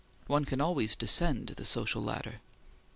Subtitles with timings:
[0.25, 2.41] One can always descend the social ladder.